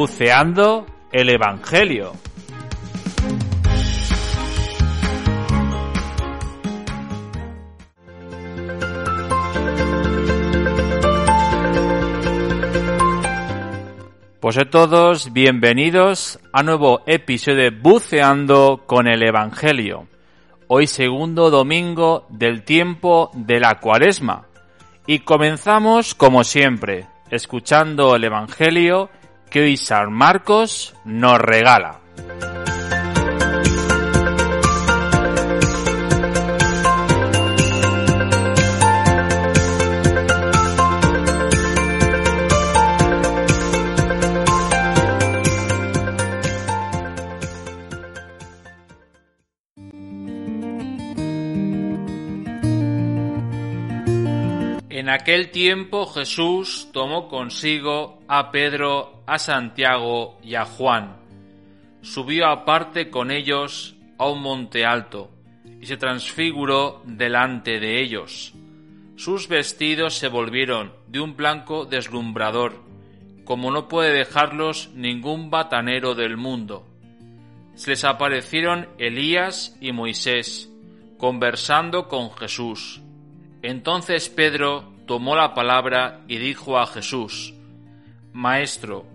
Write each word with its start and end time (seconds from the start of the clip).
Buceando 0.00 0.86
el 1.12 1.28
Evangelio. 1.28 2.12
Pues 14.40 14.56
a 14.56 14.64
todos, 14.70 15.34
bienvenidos 15.34 16.40
a 16.54 16.62
nuevo 16.62 17.02
episodio 17.04 17.64
de 17.64 17.70
Buceando 17.70 18.84
con 18.86 19.06
el 19.06 19.22
Evangelio. 19.22 20.06
Hoy 20.68 20.86
segundo 20.86 21.50
domingo 21.50 22.24
del 22.30 22.62
tiempo 22.62 23.30
de 23.34 23.60
la 23.60 23.78
cuaresma. 23.80 24.46
Y 25.06 25.18
comenzamos 25.18 26.14
como 26.14 26.42
siempre, 26.42 27.06
escuchando 27.30 28.16
el 28.16 28.24
Evangelio 28.24 29.10
que 29.50 29.62
hoy 29.62 29.76
San 29.76 30.12
Marcos 30.12 30.94
nos 31.04 31.38
regala. 31.38 32.00
Aquel 55.10 55.50
tiempo 55.50 56.06
Jesús 56.06 56.88
tomó 56.92 57.28
consigo 57.28 58.22
a 58.28 58.50
Pedro, 58.50 59.22
a 59.26 59.38
Santiago 59.38 60.38
y 60.42 60.54
a 60.54 60.64
Juan. 60.64 61.16
Subió 62.02 62.46
aparte 62.46 63.10
con 63.10 63.30
ellos 63.30 63.96
a 64.18 64.28
un 64.28 64.42
monte 64.42 64.84
alto 64.84 65.30
y 65.80 65.86
se 65.86 65.96
transfiguró 65.96 67.02
delante 67.04 67.80
de 67.80 68.00
ellos. 68.02 68.52
Sus 69.16 69.48
vestidos 69.48 70.14
se 70.14 70.28
volvieron 70.28 70.92
de 71.08 71.20
un 71.20 71.36
blanco 71.36 71.84
deslumbrador, 71.84 72.82
como 73.44 73.70
no 73.70 73.88
puede 73.88 74.12
dejarlos 74.12 74.90
ningún 74.94 75.50
batanero 75.50 76.14
del 76.14 76.36
mundo. 76.36 76.86
Se 77.74 77.90
les 77.90 78.04
aparecieron 78.04 78.88
Elías 78.98 79.76
y 79.80 79.92
Moisés, 79.92 80.70
conversando 81.18 82.08
con 82.08 82.30
Jesús. 82.32 83.00
Entonces 83.62 84.28
Pedro 84.28 84.89
tomó 85.10 85.34
la 85.34 85.54
palabra 85.54 86.20
y 86.28 86.38
dijo 86.38 86.78
a 86.78 86.86
Jesús, 86.86 87.52
Maestro, 88.32 89.06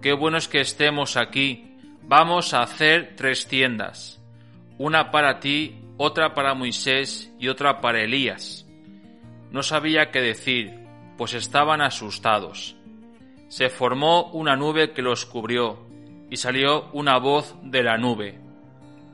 qué 0.00 0.14
bueno 0.14 0.38
es 0.38 0.48
que 0.48 0.62
estemos 0.62 1.18
aquí, 1.18 1.76
vamos 2.00 2.54
a 2.54 2.62
hacer 2.62 3.12
tres 3.14 3.46
tiendas, 3.46 4.22
una 4.78 5.10
para 5.10 5.40
ti, 5.40 5.82
otra 5.98 6.32
para 6.32 6.54
Moisés 6.54 7.30
y 7.38 7.48
otra 7.48 7.82
para 7.82 8.00
Elías. 8.00 8.66
No 9.50 9.62
sabía 9.62 10.10
qué 10.10 10.22
decir, 10.22 10.80
pues 11.18 11.34
estaban 11.34 11.82
asustados. 11.82 12.74
Se 13.48 13.68
formó 13.68 14.30
una 14.30 14.56
nube 14.56 14.92
que 14.92 15.02
los 15.02 15.26
cubrió, 15.26 15.86
y 16.30 16.38
salió 16.38 16.88
una 16.94 17.18
voz 17.18 17.54
de 17.62 17.82
la 17.82 17.98
nube. 17.98 18.40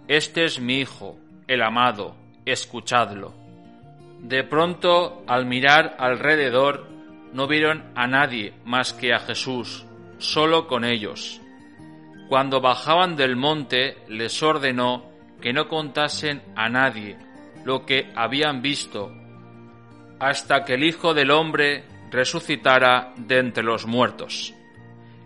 Este 0.06 0.44
es 0.44 0.60
mi 0.60 0.78
Hijo, 0.78 1.18
el 1.48 1.60
amado, 1.60 2.14
escuchadlo. 2.46 3.39
De 4.22 4.44
pronto, 4.44 5.24
al 5.26 5.46
mirar 5.46 5.96
alrededor, 5.98 6.86
no 7.32 7.46
vieron 7.46 7.84
a 7.94 8.06
nadie 8.06 8.54
más 8.64 8.92
que 8.92 9.14
a 9.14 9.20
Jesús, 9.20 9.86
solo 10.18 10.66
con 10.66 10.84
ellos. 10.84 11.40
Cuando 12.28 12.60
bajaban 12.60 13.16
del 13.16 13.36
monte, 13.36 13.96
les 14.08 14.42
ordenó 14.42 15.10
que 15.40 15.52
no 15.52 15.68
contasen 15.68 16.42
a 16.54 16.68
nadie 16.68 17.16
lo 17.64 17.86
que 17.86 18.12
habían 18.14 18.62
visto, 18.62 19.12
hasta 20.18 20.64
que 20.64 20.74
el 20.74 20.84
Hijo 20.84 21.14
del 21.14 21.30
Hombre 21.30 21.84
resucitara 22.10 23.14
de 23.16 23.38
entre 23.38 23.64
los 23.64 23.86
muertos. 23.86 24.54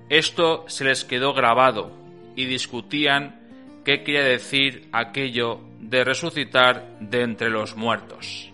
Esto 0.09 0.65
se 0.69 0.85
les 0.85 1.05
quedó 1.05 1.35
grabado 1.35 1.91
y 2.37 2.45
discutían 2.47 3.41
qué 3.85 4.03
quería 4.03 4.25
decir 4.25 4.89
aquello 4.93 5.61
de 5.81 6.05
resucitar 6.05 6.99
de 7.01 7.23
entre 7.23 7.51
los 7.51 7.77
muertos. 7.77 8.51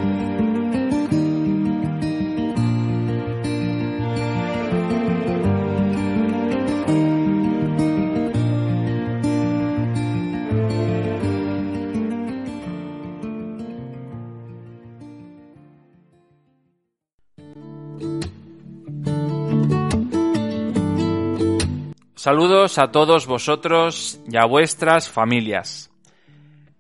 Saludos 22.23 22.77
a 22.77 22.93
todos 22.93 23.27
vosotros 23.27 24.21
y 24.31 24.37
a 24.37 24.45
vuestras 24.45 25.09
familias. 25.09 25.91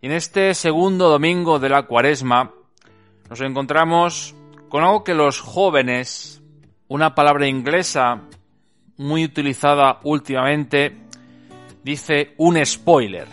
En 0.02 0.12
este 0.12 0.52
segundo 0.52 1.08
domingo 1.08 1.58
de 1.58 1.70
la 1.70 1.84
cuaresma 1.84 2.52
nos 3.30 3.40
encontramos 3.40 4.34
con 4.68 4.84
algo 4.84 5.02
que 5.02 5.14
los 5.14 5.40
jóvenes, 5.40 6.42
una 6.88 7.14
palabra 7.14 7.48
inglesa 7.48 8.20
muy 8.98 9.24
utilizada 9.24 10.00
últimamente, 10.02 10.94
dice 11.82 12.34
un 12.36 12.62
spoiler. 12.62 13.26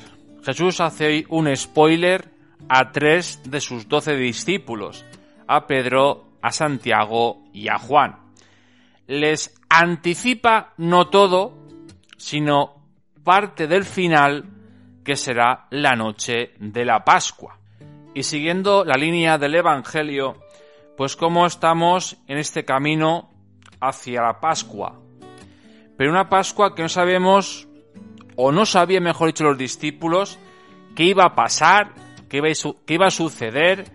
Jesús 0.45 0.79
hace 0.79 1.07
hoy 1.07 1.25
un 1.27 1.53
spoiler 1.57 2.31
a 2.69 2.93
tres 2.93 3.41
de 3.43 3.59
sus 3.59 3.89
doce 3.89 4.15
discípulos, 4.15 5.03
a 5.45 5.67
Pedro, 5.67 6.29
a 6.41 6.53
Santiago 6.53 7.43
y 7.51 7.67
a 7.67 7.77
Juan. 7.77 8.15
Les 9.07 9.53
anticipa 9.67 10.73
no 10.77 11.09
todo, 11.09 11.66
sino 12.17 12.83
parte 13.23 13.67
del 13.67 13.85
final 13.85 14.45
que 15.03 15.15
será 15.15 15.67
la 15.69 15.95
noche 15.95 16.51
de 16.59 16.83
la 16.83 17.05
Pascua. 17.05 17.57
Y 18.13 18.23
siguiendo 18.23 18.83
la 18.83 18.97
línea 18.97 19.37
del 19.37 19.55
Evangelio, 19.55 20.35
pues 20.97 21.15
cómo 21.15 21.45
estamos 21.45 22.17
en 22.27 22.37
este 22.39 22.65
camino 22.65 23.29
hacia 23.79 24.21
la 24.21 24.39
Pascua. 24.39 24.99
Pero 25.95 26.11
una 26.11 26.29
Pascua 26.29 26.75
que 26.75 26.81
no 26.81 26.89
sabemos, 26.89 27.67
o 28.35 28.51
no 28.51 28.65
sabían, 28.65 29.03
mejor 29.03 29.27
dicho, 29.27 29.43
los 29.43 29.57
discípulos, 29.57 30.39
qué 30.95 31.03
iba 31.03 31.23
a 31.25 31.35
pasar, 31.35 31.93
qué 32.27 32.41
iba 32.87 33.07
a 33.07 33.11
suceder, 33.11 33.85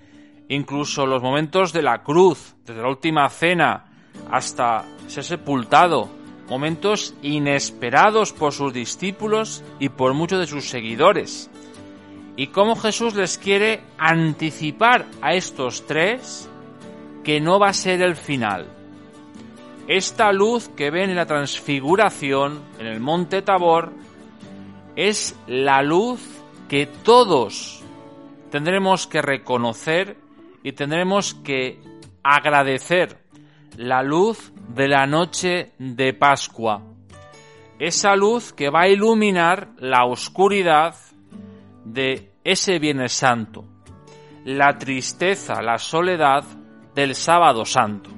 incluso 0.49 1.07
los 1.07 1.23
momentos 1.23 1.73
de 1.73 1.83
la 1.83 2.03
cruz, 2.03 2.55
desde 2.65 2.83
la 2.83 2.89
última 2.89 3.29
cena 3.29 3.87
hasta 4.31 4.85
ser 5.09 5.25
sepultado, 5.25 6.09
momentos 6.53 7.15
inesperados 7.23 8.35
por 8.35 8.53
sus 8.53 8.75
discípulos 8.75 9.65
y 9.79 9.89
por 9.89 10.13
muchos 10.13 10.39
de 10.39 10.47
sus 10.47 10.69
seguidores. 10.69 11.51
Y 12.37 12.49
cómo 12.49 12.77
Jesús 12.77 13.15
les 13.15 13.39
quiere 13.39 13.81
anticipar 13.97 15.07
a 15.23 15.33
estos 15.33 15.87
tres 15.87 16.51
que 17.25 17.41
no 17.41 17.59
va 17.59 17.71
a 17.71 17.73
ser 17.73 18.03
el 18.03 18.17
final. 18.17 18.67
Esta 19.89 20.31
luz 20.31 20.69
que 20.69 20.91
ven 20.91 21.09
en 21.09 21.17
la 21.17 21.25
transfiguración 21.25 22.61
en 22.79 22.87
el 22.87 23.01
monte 23.01 23.41
Tabor 23.41 23.95
es 24.95 25.35
la 25.47 25.81
luz 25.81 26.21
que 26.69 26.85
todos 26.85 27.83
tendremos 28.51 29.07
que 29.07 29.23
reconocer 29.23 30.19
y 30.63 30.73
tendremos 30.73 31.33
que 31.33 31.81
agradecer 32.23 33.17
la 33.79 34.03
luz 34.03 34.52
de 34.69 34.89
la 34.89 35.07
noche 35.07 35.73
de 35.79 36.15
Pascua. 36.15 36.83
Esa 37.79 38.15
luz 38.17 38.53
que 38.53 38.71
va 38.71 38.83
a 38.83 38.89
iluminar 38.89 39.71
la 39.79 40.05
oscuridad 40.05 40.95
de 41.85 42.33
ese 42.45 42.79
Viernes 42.79 43.13
Santo, 43.13 43.65
la 44.45 44.79
tristeza, 44.79 45.61
la 45.63 45.79
soledad 45.79 46.45
del 46.95 47.15
sábado 47.15 47.65
santo. 47.65 48.11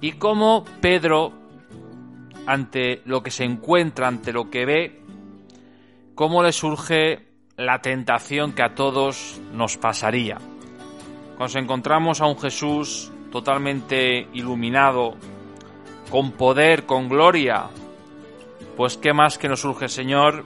Y 0.00 0.12
como 0.12 0.64
Pedro, 0.80 1.32
ante 2.46 3.02
lo 3.06 3.22
que 3.22 3.30
se 3.30 3.44
encuentra, 3.44 4.08
ante 4.08 4.32
lo 4.32 4.50
que 4.50 4.64
ve, 4.64 5.02
cómo 6.14 6.42
le 6.42 6.52
surge 6.52 7.26
la 7.56 7.80
tentación 7.80 8.52
que 8.52 8.62
a 8.62 8.74
todos 8.74 9.40
nos 9.52 9.76
pasaría. 9.76 10.36
Cuando 11.36 11.58
encontramos 11.58 12.20
a 12.20 12.26
un 12.26 12.38
Jesús 12.38 13.12
totalmente 13.36 14.28
iluminado, 14.32 15.14
con 16.10 16.32
poder, 16.32 16.86
con 16.86 17.06
gloria, 17.06 17.66
pues 18.78 18.96
qué 18.96 19.12
más 19.12 19.36
que 19.36 19.46
nos 19.46 19.60
surge, 19.60 19.90
Señor, 19.90 20.42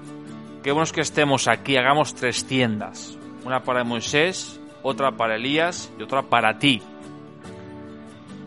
qué 0.64 0.72
bueno 0.72 0.82
es 0.82 0.92
que 0.92 1.02
estemos 1.02 1.46
aquí, 1.46 1.76
hagamos 1.76 2.16
tres 2.16 2.44
tiendas, 2.46 3.16
una 3.44 3.62
para 3.62 3.84
Moisés, 3.84 4.60
otra 4.82 5.12
para 5.12 5.36
Elías 5.36 5.92
y 6.00 6.02
otra 6.02 6.22
para 6.22 6.58
ti. 6.58 6.82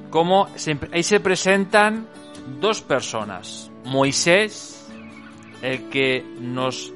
Como 0.09 0.49
ahí 0.91 1.03
se 1.03 1.21
presentan 1.21 2.05
dos 2.59 2.81
personas, 2.81 3.71
Moisés, 3.85 4.91
el 5.61 5.87
que 5.87 6.25
nos 6.41 6.91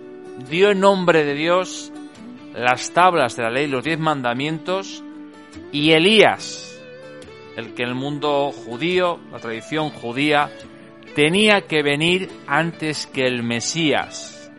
dio 0.50 0.72
en 0.72 0.82
nombre 0.82 1.24
de 1.24 1.34
Dios 1.34 1.94
las 2.54 2.92
tablas 2.92 3.38
de 3.38 3.44
la 3.44 3.52
ley, 3.52 3.68
los 3.68 3.86
diez 3.86 4.00
mandamientos, 4.00 5.02
y 5.72 5.92
Elías, 5.92 6.67
el 7.58 7.74
que 7.74 7.84
el 7.84 7.96
mundo 7.96 8.52
judío, 8.52 9.20
la 9.32 9.40
tradición 9.40 9.90
judía, 9.90 10.52
tenía 11.16 11.62
que 11.62 11.82
venir 11.82 12.30
antes 12.46 13.08
que 13.08 13.26
el 13.26 13.42
Mesías 13.42 14.52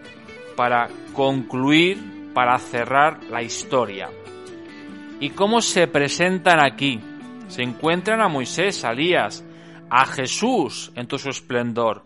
para 0.56 0.89
concluir, 1.12 2.33
para 2.35 2.59
cerrar 2.59 3.23
la 3.31 3.41
historia. 3.41 4.11
¿Y 5.21 5.31
cómo 5.31 5.61
se 5.61 5.87
presentan 5.87 6.59
aquí? 6.61 7.00
Se 7.47 7.62
encuentran 7.62 8.21
a 8.21 8.29
Moisés, 8.29 8.85
a 8.85 8.91
Elías, 8.91 9.45
a 9.89 10.05
Jesús 10.05 10.91
en 10.97 11.06
todo 11.06 11.19
su 11.19 11.31
esplendor. 11.31 12.03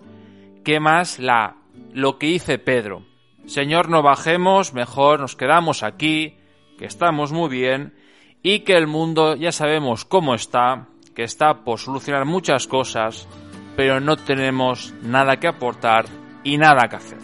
¿Qué 0.63 0.79
más 0.79 1.19
la 1.19 1.57
lo 1.95 2.19
que 2.19 2.27
dice 2.27 2.59
Pedro? 2.59 3.07
Señor, 3.47 3.89
no 3.89 4.03
bajemos, 4.03 4.75
mejor 4.75 5.21
nos 5.21 5.37
quedamos 5.37 5.83
aquí, 5.83 6.37
que 6.79 6.85
estamos 6.85 7.33
muy 7.33 7.49
bien 7.49 7.95
y 8.43 8.61
que 8.61 8.75
el 8.75 8.87
mundo 8.87 9.37
ya 9.37 9.53
sabemos 9.53 10.05
cómo 10.05 10.35
está, 10.35 10.89
que 11.15 11.23
está 11.23 11.65
por 11.65 11.79
solucionar 11.79 12.25
muchas 12.25 12.67
cosas, 12.67 13.29
pero 13.77 14.01
no 14.01 14.17
tenemos 14.17 14.93
nada 15.03 15.37
que 15.37 15.49
aportar 15.49 16.07
y 16.43 16.59
nada 16.59 16.89
que 16.89 16.97
hacer. 16.97 17.19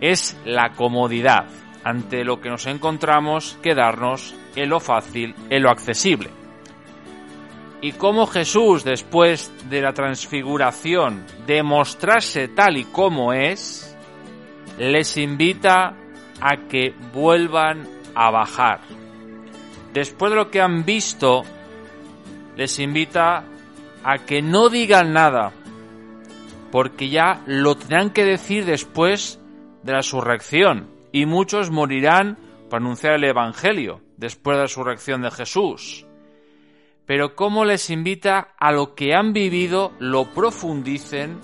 Es 0.00 0.36
la 0.44 0.72
comodidad 0.72 1.46
ante 1.84 2.24
lo 2.24 2.40
que 2.40 2.50
nos 2.50 2.66
encontramos 2.66 3.58
quedarnos 3.62 4.34
en 4.54 4.68
lo 4.68 4.80
fácil, 4.80 5.34
en 5.50 5.62
lo 5.62 5.70
accesible. 5.70 6.30
Y 7.80 7.92
como 7.92 8.26
Jesús, 8.26 8.84
después 8.84 9.52
de 9.68 9.80
la 9.80 9.92
transfiguración, 9.92 11.24
de 11.46 11.64
mostrarse 11.64 12.46
tal 12.46 12.76
y 12.76 12.84
como 12.84 13.32
es, 13.32 13.96
les 14.78 15.16
invita 15.16 15.96
a 16.40 16.68
que 16.68 16.94
vuelvan 17.12 17.88
a 18.14 18.30
bajar. 18.30 18.80
Después 19.92 20.30
de 20.30 20.36
lo 20.36 20.50
que 20.50 20.60
han 20.60 20.84
visto, 20.84 21.42
les 22.56 22.78
invita 22.78 23.44
a 24.02 24.18
que 24.18 24.40
no 24.40 24.68
digan 24.70 25.12
nada, 25.12 25.52
porque 26.70 27.10
ya 27.10 27.42
lo 27.46 27.76
tendrán 27.76 28.10
que 28.10 28.24
decir 28.24 28.64
después 28.64 29.38
de 29.82 29.92
la 29.92 29.98
resurrección, 29.98 30.88
y 31.12 31.26
muchos 31.26 31.70
morirán 31.70 32.38
para 32.70 32.82
anunciar 32.82 33.14
el 33.14 33.24
Evangelio 33.24 34.00
después 34.16 34.54
de 34.54 34.60
la 34.60 34.66
resurrección 34.66 35.20
de 35.20 35.30
Jesús. 35.30 36.06
Pero 37.04 37.34
cómo 37.34 37.66
les 37.66 37.90
invita 37.90 38.54
a 38.58 38.72
lo 38.72 38.94
que 38.94 39.14
han 39.14 39.34
vivido, 39.34 39.92
lo 39.98 40.24
profundicen 40.32 41.38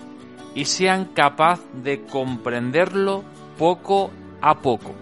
y 0.54 0.64
sean 0.64 1.06
capaces 1.06 1.66
de 1.82 2.02
comprenderlo 2.06 3.24
poco 3.58 4.10
a 4.40 4.60
poco. 4.60 4.94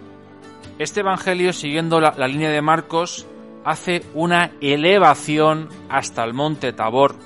Este 0.79 1.01
Evangelio, 1.01 1.53
siguiendo 1.53 2.01
la 2.01 2.27
línea 2.27 2.51
de 2.51 2.61
Marcos, 2.61 3.27
hace 3.67 4.03
una 4.15 4.53
elevación 4.61 5.69
hasta 5.89 6.23
el 6.23 6.33
monte 6.33 6.73
Tabor, 6.73 7.17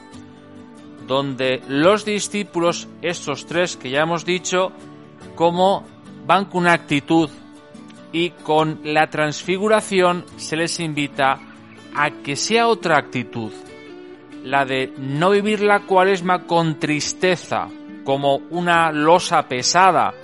donde 1.07 1.63
los 1.69 2.07
discípulos, 2.07 2.89
estos 3.03 3.45
tres 3.45 3.77
que 3.77 3.91
ya 3.91 4.01
hemos 4.01 4.25
dicho, 4.25 4.73
como 5.35 5.85
van 6.27 6.47
con 6.47 6.63
una 6.63 6.73
actitud 6.73 7.29
y 8.11 8.31
con 8.31 8.81
la 8.85 9.11
transfiguración 9.11 10.25
se 10.39 10.57
les 10.57 10.81
invita 10.81 11.39
a 11.95 12.11
que 12.11 12.37
sea 12.37 12.69
otra 12.69 12.97
actitud, 12.97 13.53
la 14.43 14.65
de 14.65 14.95
no 14.97 15.29
vivir 15.29 15.61
la 15.61 15.81
cuaresma 15.81 16.47
con 16.47 16.79
tristeza, 16.79 17.69
como 18.03 18.37
una 18.49 18.93
losa 18.93 19.47
pesada, 19.47 20.15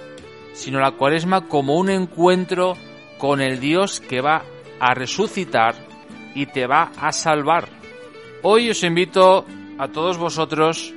sino 0.55 0.81
la 0.81 0.93
cuaresma 0.93 1.47
como 1.47 1.77
un 1.77 1.91
encuentro 1.91 2.75
con 3.19 3.43
el 3.43 3.61
Dios 3.61 4.01
que 4.01 4.23
va 4.23 4.45
a 4.81 4.95
resucitar 4.95 5.75
y 6.37 6.45
te 6.45 6.67
va 6.67 6.93
a 7.01 7.13
salvar. 7.13 7.67
Hoy 8.43 8.69
os 8.69 8.85
invito 8.85 9.47
a 9.79 9.89
todos 9.89 10.19
vosotros 10.19 10.93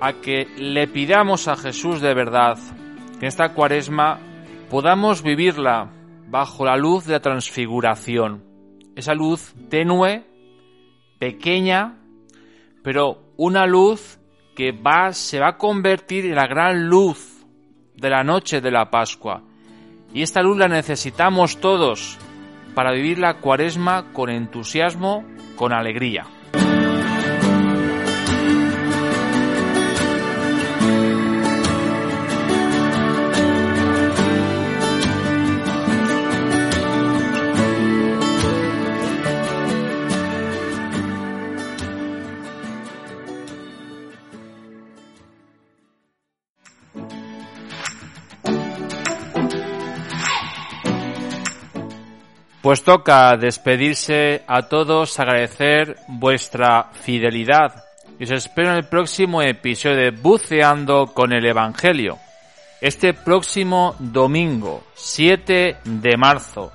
a 0.00 0.14
que 0.14 0.46
le 0.56 0.88
pidamos 0.88 1.46
a 1.46 1.56
Jesús 1.56 2.00
de 2.00 2.12
verdad 2.12 2.58
que 3.20 3.28
esta 3.28 3.54
cuaresma 3.54 4.18
podamos 4.68 5.22
vivirla 5.22 5.90
bajo 6.28 6.64
la 6.64 6.76
luz 6.76 7.06
de 7.06 7.12
la 7.12 7.20
transfiguración. 7.20 8.42
Esa 8.96 9.14
luz 9.14 9.54
tenue, 9.70 10.26
pequeña, 11.20 11.96
pero 12.82 13.32
una 13.36 13.64
luz 13.64 14.18
que 14.56 14.72
va, 14.72 15.12
se 15.12 15.38
va 15.38 15.50
a 15.50 15.56
convertir 15.56 16.26
en 16.26 16.34
la 16.34 16.48
gran 16.48 16.88
luz 16.88 17.46
de 17.94 18.10
la 18.10 18.24
noche 18.24 18.60
de 18.60 18.72
la 18.72 18.90
Pascua. 18.90 19.40
Y 20.12 20.22
esta 20.22 20.42
luz 20.42 20.58
la 20.58 20.66
necesitamos 20.66 21.58
todos 21.58 22.18
para 22.78 22.92
vivir 22.92 23.18
la 23.18 23.34
cuaresma 23.34 24.12
con 24.12 24.30
entusiasmo, 24.30 25.24
con 25.56 25.72
alegría. 25.72 26.26
Pues 52.68 52.84
toca 52.84 53.34
despedirse 53.38 54.42
a 54.46 54.68
todos, 54.68 55.18
agradecer 55.18 55.96
vuestra 56.06 56.90
fidelidad 56.92 57.86
y 58.18 58.24
os 58.24 58.30
espero 58.30 58.72
en 58.72 58.76
el 58.76 58.84
próximo 58.84 59.40
episodio 59.40 59.96
de 59.96 60.10
Buceando 60.10 61.06
con 61.06 61.32
el 61.32 61.46
Evangelio. 61.46 62.18
Este 62.82 63.14
próximo 63.14 63.96
domingo, 63.98 64.84
7 64.92 65.78
de 65.82 66.16
marzo, 66.18 66.70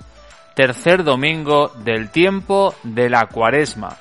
tercer 0.56 1.04
domingo 1.04 1.72
del 1.84 2.10
tiempo 2.10 2.74
de 2.82 3.12
la 3.12 3.28
cuaresma. 3.28 3.96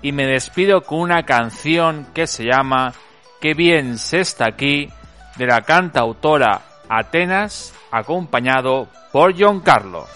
Y 0.00 0.12
me 0.12 0.24
despido 0.24 0.84
con 0.84 1.00
una 1.00 1.24
canción 1.24 2.06
que 2.14 2.26
se 2.26 2.44
llama 2.44 2.94
Qué 3.42 3.52
bien 3.52 3.98
se 3.98 4.20
está 4.20 4.46
aquí, 4.48 4.88
de 5.36 5.44
la 5.44 5.60
cantautora 5.60 6.62
Atenas, 6.88 7.74
acompañado 7.90 8.88
por 9.12 9.34
John 9.38 9.60
Carlos. 9.60 10.08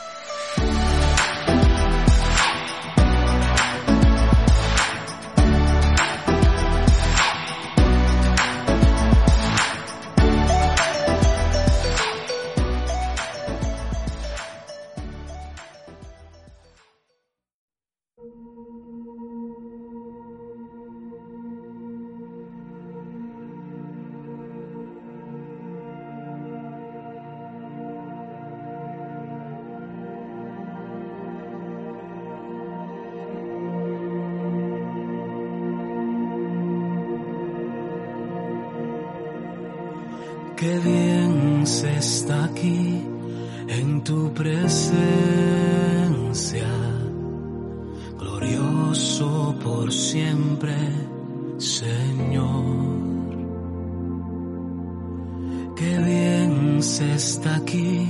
Qué 40.61 40.79
bien 40.79 41.67
se 41.67 41.97
está 41.97 42.45
aquí 42.45 43.03
en 43.67 44.05
tu 44.05 44.31
presencia, 44.35 44.99
glorioso 48.19 49.55
por 49.65 49.91
siempre, 49.91 50.77
Señor. 51.57 52.65
Qué 55.77 55.99
bien 55.99 56.83
se 56.83 57.15
está 57.15 57.57
aquí 57.57 58.07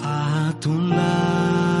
a 0.00 0.54
tu 0.58 0.72
lado, 0.72 1.75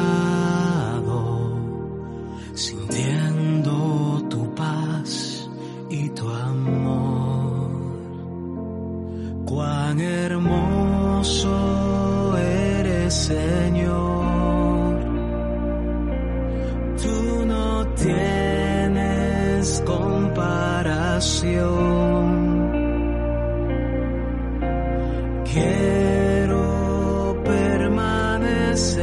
Quiero 25.56 27.40
permanecer 27.42 29.00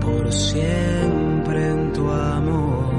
por 0.00 0.32
siempre 0.32 1.70
en 1.70 1.92
tu 1.92 2.08
amor. 2.08 2.94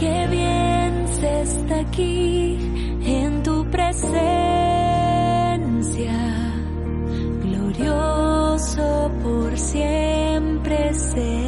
Qué 0.00 0.26
bien 0.30 1.06
se 1.08 1.42
está 1.42 1.80
aquí 1.80 2.56
en 3.04 3.42
tu 3.42 3.66
presencia, 3.70 4.14
glorioso 7.42 9.10
por 9.22 9.58
siempre 9.58 10.94
ser. 10.94 11.41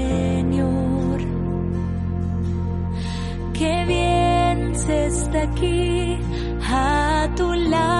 de 5.34 5.40
aquí 5.40 6.18
a 6.62 7.28
tu 7.36 7.52
lado. 7.54 7.93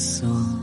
soul. 0.00 0.59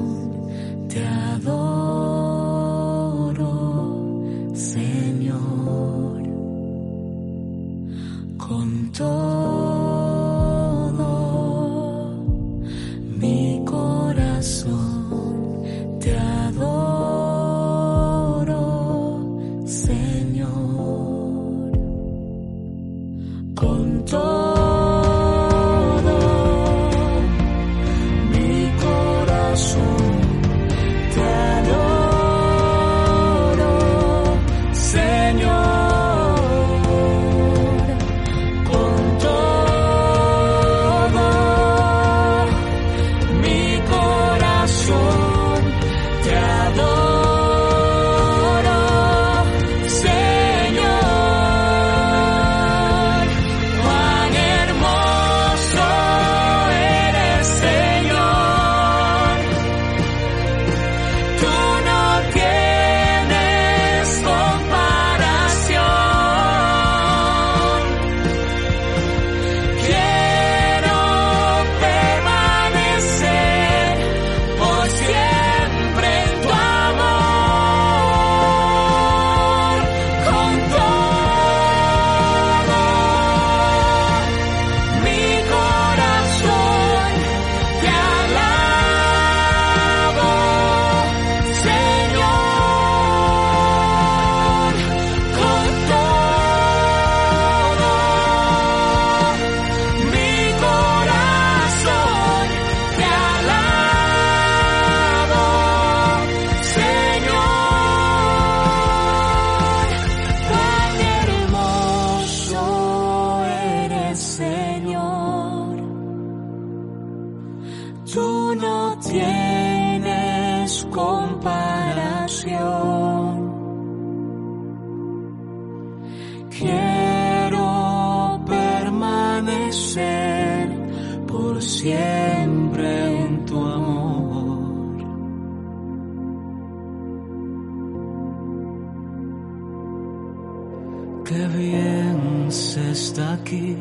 qué 141.28 141.48
bien 141.48 142.48
se 142.50 142.92
está 142.92 143.34
aquí 143.34 143.76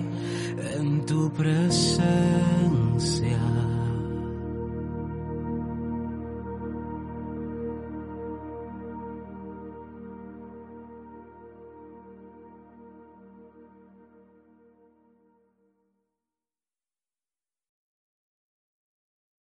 en 0.79 1.07
tu 1.07 1.31
presencia. 1.33 2.07